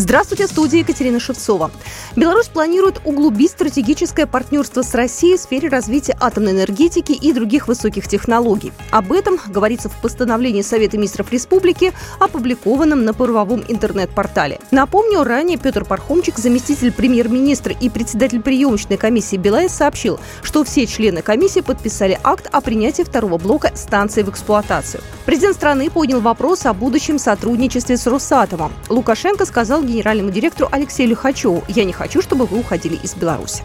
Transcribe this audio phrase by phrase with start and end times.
[0.00, 1.70] Здравствуйте, студия Екатерина Шевцова.
[2.16, 8.08] Беларусь планирует углубить стратегическое партнерство с Россией в сфере развития атомной энергетики и других высоких
[8.08, 8.72] технологий.
[8.90, 14.58] Об этом говорится в постановлении Совета министров республики, опубликованном на правовом интернет-портале.
[14.70, 21.20] Напомню, ранее Петр Пархомчик, заместитель премьер-министра и председатель приемочной комиссии БелАЭС, сообщил, что все члены
[21.20, 25.02] комиссии подписали акт о принятии второго блока станции в эксплуатацию.
[25.26, 28.72] Президент страны поднял вопрос о будущем сотрудничестве с Росатомом.
[28.88, 33.62] Лукашенко сказал генеральному директору Алексею Лихачеву, я не хочу, чтобы вы уходили из Беларуси.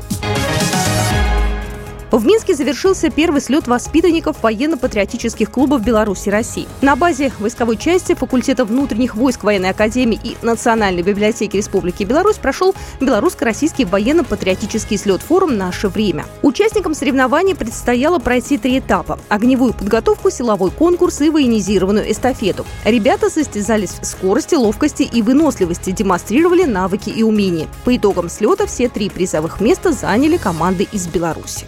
[2.15, 6.65] В Минске завершился первый слет воспитанников военно-патриотических клубов Беларуси и России.
[6.81, 12.73] На базе войсковой части факультета внутренних войск военной академии и Национальной библиотеки Республики Беларусь прошел
[13.01, 16.23] белорусско-российский военно-патриотический слет-форум «Наше время».
[16.41, 22.65] Участникам соревнований предстояло пройти три этапа– огневую подготовку, силовой конкурс и военизированную эстафету.
[22.85, 27.67] Ребята состязались в скорости, ловкости и выносливости, демонстрировали навыки и умения.
[27.83, 31.67] По итогам слета все три призовых места заняли команды из Беларуси.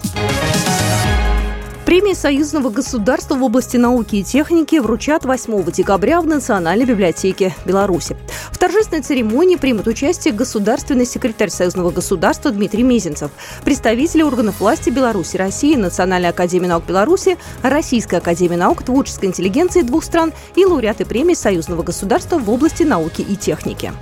[1.87, 8.17] Премии союзного государства в области науки и техники вручат 8 декабря в Национальной библиотеке Беларуси.
[8.51, 13.31] В торжественной церемонии примут участие государственный секретарь союзного государства Дмитрий Мезенцев,
[13.63, 20.03] представители органов власти Беларуси, России, Национальной академии наук Беларуси, Российской академии наук, творческой интеллигенции двух
[20.03, 23.93] стран и лауреаты премии союзного государства в области науки и техники.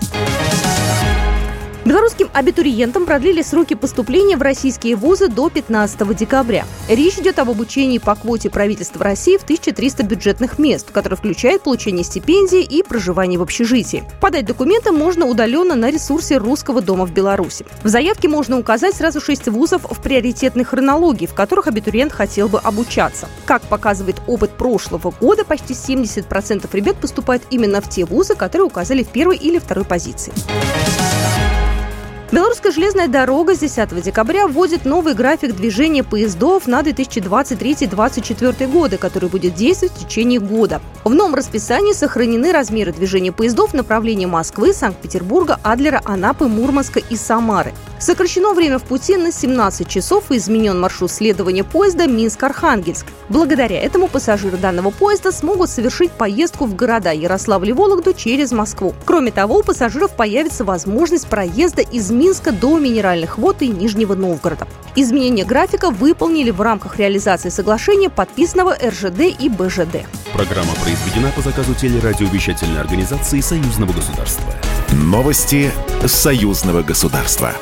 [1.95, 6.65] Белорусским абитуриентам продлили сроки поступления в российские вузы до 15 декабря.
[6.89, 12.03] Речь идет об обучении по квоте правительства России в 1300 бюджетных мест, которые включают получение
[12.03, 14.03] стипендий и проживание в общежитии.
[14.19, 17.65] Подать документы можно удаленно на ресурсе Русского дома в Беларуси.
[17.81, 22.59] В заявке можно указать сразу шесть вузов в приоритетной хронологии, в которых абитуриент хотел бы
[22.59, 23.29] обучаться.
[23.45, 29.03] Как показывает опыт прошлого года, почти 70% ребят поступают именно в те вузы, которые указали
[29.03, 30.33] в первой или второй позиции.
[32.31, 39.29] Белорусская железная дорога с 10 декабря вводит новый график движения поездов на 2023-2024 годы, который
[39.29, 40.81] будет действовать в течение года.
[41.03, 47.15] В новом расписании сохранены размеры движения поездов в направлении Москвы, Санкт-Петербурга, Адлера, Анапы, Мурманска и
[47.15, 47.73] Самары.
[47.99, 53.05] Сокращено время в пути на 17 часов и изменен маршрут следования поезда Минск-Архангельск.
[53.29, 58.93] Благодаря этому пассажиры данного поезда смогут совершить поездку в города Ярославль и Вологду через Москву.
[59.05, 64.67] Кроме того, у пассажиров появится возможность проезда из Минска до Минеральных вод и Нижнего Новгорода.
[64.95, 70.05] Изменение графика выполнили в рамках реализации соглашения, подписанного РЖД и БЖД.
[70.33, 74.53] Программа произведена по заказу телерадиовещательной организации Союзного государства.
[74.91, 75.71] Новости
[76.05, 77.53] Союзного государства.